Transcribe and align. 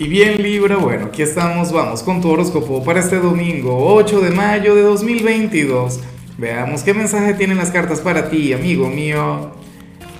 Y 0.00 0.06
bien 0.06 0.40
Libra, 0.40 0.76
bueno, 0.76 1.06
aquí 1.06 1.22
estamos, 1.22 1.72
vamos 1.72 2.04
con 2.04 2.20
tu 2.20 2.30
horóscopo 2.30 2.84
para 2.84 3.00
este 3.00 3.16
domingo 3.16 3.94
8 3.96 4.20
de 4.20 4.30
mayo 4.30 4.76
de 4.76 4.82
2022. 4.82 5.98
Veamos 6.38 6.84
qué 6.84 6.94
mensaje 6.94 7.34
tienen 7.34 7.56
las 7.56 7.72
cartas 7.72 8.00
para 8.00 8.30
ti, 8.30 8.52
amigo 8.52 8.88
mío. 8.88 9.50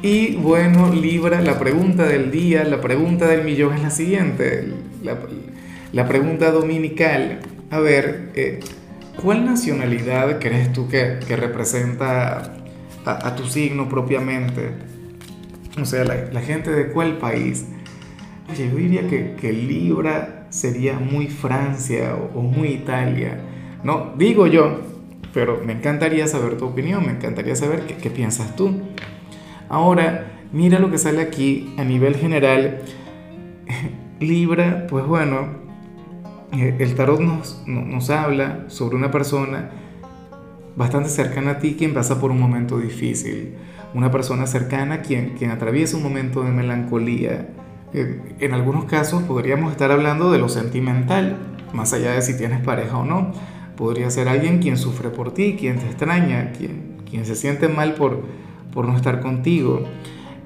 Y 0.03 0.35
bueno, 0.35 0.93
Libra, 0.93 1.41
la 1.43 1.61
pregunta 1.61 2.07
del 2.07 2.33
día, 2.33 2.65
la 2.65 2.81
pregunta 2.81 3.29
del 3.29 3.45
millón 3.45 3.73
es 3.75 3.83
la 3.83 3.91
siguiente. 3.91 4.67
La, 5.93 6.09
pregunta 6.09 6.51
dominical. 6.51 7.39
A 7.71 7.79
ver, 7.79 8.33
eh, 8.35 8.59
¿cuál 9.23 9.45
nacionalidad 9.45 10.41
crees 10.41 10.73
tú 10.73 10.89
que, 10.89 11.21
representa 11.37 12.53
a, 13.05 13.37
tu 13.37 13.45
signo 13.45 13.89
propiamente? 13.89 14.73
O 15.81 15.85
sea, 15.85 16.03
la 16.03 16.41
gente 16.41 16.73
de 16.73 16.89
cuál 16.89 17.19
país. 17.19 17.65
Oye, 18.51 18.71
yo 18.71 18.77
diría 18.77 19.07
que, 19.07 19.53
Libra 19.53 20.47
sería 20.49 20.99
muy 20.99 21.27
Francia 21.27 22.17
o, 22.35 22.41
muy 22.41 22.69
Italia. 22.69 23.41
No, 23.85 24.15
digo 24.17 24.47
yo, 24.47 24.81
pero 25.35 25.61
me 25.65 25.75
encantaría 25.75 26.27
saber 26.27 26.57
tu 26.57 26.65
opinión, 26.65 27.05
me 27.05 27.13
encantaría 27.13 27.55
saber 27.55 27.83
qué, 27.83 28.11
piensas 28.11 28.57
tú. 28.57 28.81
Ahora, 29.69 30.33
mira 30.53 30.79
lo 30.79 30.91
que 30.91 30.97
sale 30.97 31.21
aquí 31.21 31.75
a 31.77 31.85
nivel 31.85 32.17
general. 32.17 32.81
Libra, 34.21 34.87
pues 34.89 35.07
bueno, 35.07 35.49
eh, 36.53 36.75
el 36.79 36.95
tarot 36.95 37.21
nos, 37.21 37.63
nos 37.67 38.09
habla 38.09 38.65
sobre 38.69 38.97
una 38.97 39.11
persona 39.11 39.71
bastante 40.75 41.11
cercana 41.11 41.53
a 41.53 41.59
ti 41.59 41.75
quien 41.79 41.93
pasa 41.93 42.19
por 42.19 42.31
un 42.31 42.41
momento 42.41 42.79
difícil. 42.79 43.57
Una 43.93 44.11
persona 44.11 44.47
cercana 44.47 45.03
quien, 45.03 45.35
quien 45.37 45.51
atraviesa 45.51 45.99
un 45.99 46.03
momento 46.03 46.43
de 46.43 46.51
melancolía 46.51 47.49
en 47.93 48.55
algunos 48.55 48.85
casos 48.85 49.23
podríamos 49.23 49.73
estar 49.73 49.91
hablando 49.91 50.31
de 50.31 50.39
lo 50.39 50.49
sentimental, 50.49 51.37
más 51.73 51.93
allá 51.93 52.13
de 52.13 52.23
si 52.23 52.37
tienes 52.37 52.61
pareja 52.61 52.99
o 52.99 53.05
no. 53.05 53.33
Podría 53.77 54.11
ser 54.11 54.29
alguien 54.29 54.59
quien 54.59 54.77
sufre 54.77 55.11
por 55.11 55.33
ti, 55.33 55.57
quien 55.59 55.79
te 55.79 55.87
extraña, 55.87 56.53
quien, 56.53 56.97
quien 57.09 57.25
se 57.25 57.35
siente 57.35 57.69
mal 57.69 57.95
por, 57.95 58.23
por 58.73 58.87
no 58.87 58.97
estar 58.97 59.21
contigo. 59.21 59.85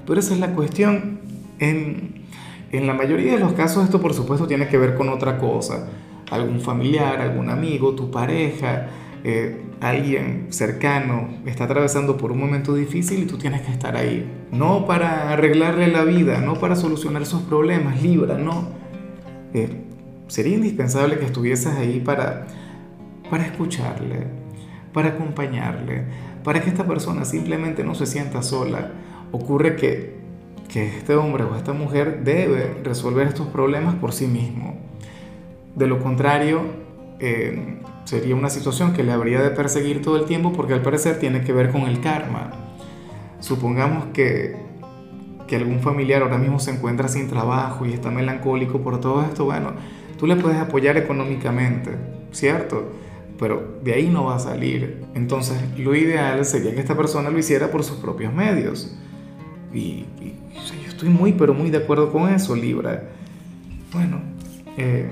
Pero 0.05 0.19
esa 0.19 0.33
es 0.33 0.39
la 0.39 0.53
cuestión. 0.53 1.19
En, 1.59 2.23
en 2.71 2.87
la 2.87 2.93
mayoría 2.93 3.33
de 3.33 3.39
los 3.39 3.53
casos 3.53 3.83
esto 3.83 4.01
por 4.01 4.13
supuesto 4.13 4.47
tiene 4.47 4.67
que 4.67 4.77
ver 4.77 4.95
con 4.95 5.09
otra 5.09 5.37
cosa. 5.37 5.87
Algún 6.31 6.61
familiar, 6.61 7.21
algún 7.21 7.49
amigo, 7.49 7.93
tu 7.93 8.09
pareja, 8.09 8.87
eh, 9.25 9.61
alguien 9.79 10.47
cercano 10.49 11.29
está 11.45 11.63
atravesando 11.63 12.17
por 12.17 12.33
un 12.33 12.39
momento 12.39 12.75
difícil 12.75 13.23
y 13.23 13.25
tú 13.25 13.37
tienes 13.37 13.61
que 13.61 13.71
estar 13.71 13.95
ahí. 13.95 14.29
No 14.51 14.85
para 14.85 15.31
arreglarle 15.31 15.87
la 15.87 16.03
vida, 16.03 16.41
no 16.41 16.55
para 16.55 16.75
solucionar 16.75 17.25
sus 17.25 17.41
problemas, 17.43 18.01
Libra, 18.03 18.37
no. 18.37 18.67
Eh, 19.53 19.69
sería 20.27 20.55
indispensable 20.55 21.19
que 21.19 21.25
estuvieses 21.25 21.73
ahí 21.73 22.01
para, 22.01 22.47
para 23.29 23.45
escucharle, 23.45 24.27
para 24.91 25.09
acompañarle, 25.09 26.03
para 26.43 26.61
que 26.61 26.69
esta 26.69 26.85
persona 26.85 27.23
simplemente 27.23 27.85
no 27.85 27.95
se 27.95 28.05
sienta 28.05 28.41
sola. 28.41 28.91
Ocurre 29.31 29.77
que, 29.77 30.17
que 30.67 30.97
este 30.97 31.15
hombre 31.15 31.45
o 31.45 31.55
esta 31.55 31.71
mujer 31.71 32.25
debe 32.25 32.75
resolver 32.83 33.27
estos 33.27 33.47
problemas 33.47 33.95
por 33.95 34.11
sí 34.11 34.27
mismo. 34.27 34.75
De 35.75 35.87
lo 35.87 36.03
contrario, 36.03 36.82
eh, 37.25 37.77
sería 38.03 38.35
una 38.35 38.49
situación 38.49 38.91
que 38.91 39.01
le 39.01 39.13
habría 39.13 39.41
de 39.41 39.51
perseguir 39.51 40.01
todo 40.01 40.17
el 40.17 40.25
tiempo 40.25 40.51
porque 40.51 40.73
al 40.73 40.81
parecer 40.81 41.19
tiene 41.19 41.41
que 41.41 41.53
ver 41.53 41.71
con 41.71 41.83
el 41.83 42.01
karma. 42.01 42.51
Supongamos 43.39 44.07
que, 44.13 44.57
que 45.47 45.55
algún 45.55 45.79
familiar 45.79 46.21
ahora 46.21 46.37
mismo 46.37 46.59
se 46.59 46.71
encuentra 46.71 47.07
sin 47.07 47.29
trabajo 47.29 47.85
y 47.85 47.93
está 47.93 48.11
melancólico 48.11 48.81
por 48.81 48.99
todo 48.99 49.23
esto, 49.23 49.45
bueno, 49.45 49.71
tú 50.19 50.27
le 50.27 50.35
puedes 50.35 50.57
apoyar 50.57 50.97
económicamente, 50.97 51.91
¿cierto? 52.33 52.91
Pero 53.39 53.79
de 53.81 53.93
ahí 53.93 54.09
no 54.09 54.25
va 54.25 54.35
a 54.35 54.39
salir. 54.39 55.05
Entonces, 55.15 55.57
lo 55.77 55.95
ideal 55.95 56.43
sería 56.43 56.75
que 56.75 56.81
esta 56.81 56.97
persona 56.97 57.29
lo 57.29 57.39
hiciera 57.39 57.71
por 57.71 57.85
sus 57.85 57.99
propios 57.99 58.33
medios. 58.33 58.97
Y, 59.73 60.05
yo 60.59 60.89
estoy 60.89 61.07
muy, 61.07 61.31
pero 61.31 61.53
muy 61.53 61.69
de 61.69 61.77
acuerdo 61.77 62.11
con 62.11 62.33
eso, 62.33 62.53
Libra. 62.53 63.09
Bueno, 63.93 64.19
eh, 64.77 65.09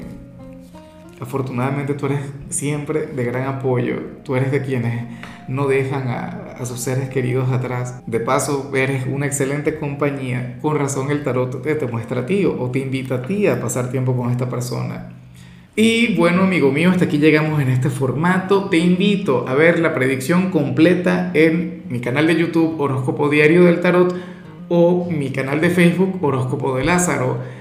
Afortunadamente 1.21 1.93
tú 1.93 2.07
eres 2.07 2.21
siempre 2.49 3.05
de 3.05 3.23
gran 3.23 3.47
apoyo, 3.47 3.97
tú 4.23 4.35
eres 4.35 4.51
de 4.51 4.63
quienes 4.63 5.05
no 5.47 5.67
dejan 5.67 6.07
a, 6.07 6.65
sus 6.65 6.79
seres 6.79 7.09
queridos 7.09 7.51
atrás. 7.51 8.01
De 8.07 8.19
paso, 8.19 8.71
eres 8.75 9.05
una 9.07 9.27
excelente 9.27 9.77
compañía. 9.77 10.57
Con 10.61 10.77
razón 10.77 11.11
el 11.11 11.23
tarot 11.23 11.61
te, 11.61 11.75
te 11.75 11.85
muestra 11.85 12.21
a 12.21 12.25
ti 12.25 12.45
o 12.45 12.71
te 12.71 12.79
invita 12.79 13.15
a 13.15 13.21
ti 13.21 13.45
a 13.45 13.61
pasar 13.61 13.91
tiempo 13.91 14.15
con 14.15 14.31
esta 14.31 14.49
persona. 14.49 15.09
Y 15.75 16.15
bueno, 16.15 16.41
amigo 16.41 16.71
mío, 16.71 16.89
hasta 16.89 17.05
aquí 17.05 17.19
llegamos 17.19 17.61
en 17.61 17.69
este 17.69 17.89
formato. 17.89 18.65
Te 18.69 18.77
invito 18.77 19.47
a 19.47 19.53
ver 19.53 19.79
la 19.79 19.93
predicción 19.93 20.49
completa 20.49 21.31
en 21.35 21.83
mi 21.87 21.99
canal 21.99 22.25
de 22.27 22.35
YouTube 22.35 22.79
Horóscopo 22.79 23.29
Diario 23.29 23.65
del 23.65 23.79
Tarot 23.79 24.15
o 24.69 25.07
mi 25.09 25.29
canal 25.29 25.61
de 25.61 25.69
Facebook 25.69 26.17
Horóscopo 26.23 26.75
de 26.77 26.83
Lázaro. 26.83 27.60